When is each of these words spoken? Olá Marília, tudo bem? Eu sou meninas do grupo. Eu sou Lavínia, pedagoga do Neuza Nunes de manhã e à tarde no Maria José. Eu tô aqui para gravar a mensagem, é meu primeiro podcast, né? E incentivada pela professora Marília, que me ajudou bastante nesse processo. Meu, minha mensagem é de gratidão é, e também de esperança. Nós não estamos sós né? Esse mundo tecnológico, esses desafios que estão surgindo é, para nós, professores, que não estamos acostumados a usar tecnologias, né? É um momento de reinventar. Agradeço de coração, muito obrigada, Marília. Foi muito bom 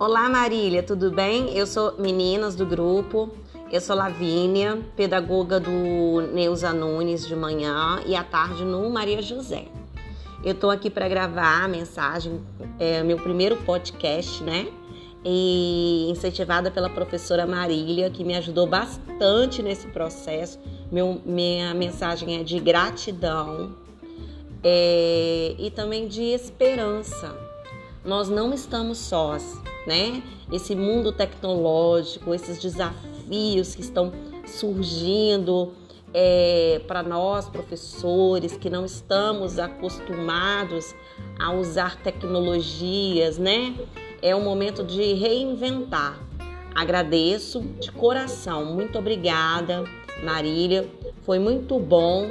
Olá 0.00 0.28
Marília, 0.28 0.80
tudo 0.80 1.10
bem? 1.10 1.56
Eu 1.56 1.66
sou 1.66 1.98
meninas 1.98 2.54
do 2.54 2.64
grupo. 2.64 3.30
Eu 3.68 3.80
sou 3.80 3.96
Lavínia, 3.96 4.78
pedagoga 4.94 5.58
do 5.58 6.20
Neuza 6.32 6.72
Nunes 6.72 7.26
de 7.26 7.34
manhã 7.34 8.00
e 8.06 8.14
à 8.14 8.22
tarde 8.22 8.64
no 8.64 8.88
Maria 8.90 9.20
José. 9.20 9.64
Eu 10.44 10.54
tô 10.54 10.70
aqui 10.70 10.88
para 10.88 11.08
gravar 11.08 11.64
a 11.64 11.66
mensagem, 11.66 12.40
é 12.78 13.02
meu 13.02 13.16
primeiro 13.16 13.56
podcast, 13.56 14.40
né? 14.44 14.68
E 15.24 16.06
incentivada 16.08 16.70
pela 16.70 16.88
professora 16.88 17.44
Marília, 17.44 18.08
que 18.08 18.22
me 18.22 18.36
ajudou 18.36 18.68
bastante 18.68 19.64
nesse 19.64 19.88
processo. 19.88 20.60
Meu, 20.92 21.20
minha 21.26 21.74
mensagem 21.74 22.38
é 22.38 22.44
de 22.44 22.60
gratidão 22.60 23.74
é, 24.62 25.56
e 25.58 25.72
também 25.72 26.06
de 26.06 26.22
esperança. 26.22 27.36
Nós 28.04 28.28
não 28.28 28.54
estamos 28.54 28.98
sós 28.98 29.60
né? 29.88 30.22
Esse 30.52 30.76
mundo 30.76 31.10
tecnológico, 31.12 32.34
esses 32.34 32.60
desafios 32.60 33.74
que 33.74 33.80
estão 33.80 34.12
surgindo 34.46 35.72
é, 36.12 36.82
para 36.86 37.02
nós, 37.02 37.48
professores, 37.48 38.56
que 38.56 38.68
não 38.68 38.84
estamos 38.84 39.58
acostumados 39.58 40.94
a 41.38 41.52
usar 41.52 41.96
tecnologias, 42.02 43.38
né? 43.38 43.74
É 44.20 44.36
um 44.36 44.44
momento 44.44 44.84
de 44.84 45.14
reinventar. 45.14 46.20
Agradeço 46.74 47.60
de 47.80 47.90
coração, 47.90 48.66
muito 48.66 48.98
obrigada, 48.98 49.84
Marília. 50.22 50.86
Foi 51.22 51.38
muito 51.38 51.78
bom 51.78 52.30